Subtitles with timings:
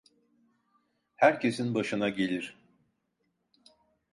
[1.15, 2.57] Herkesin başına gelir.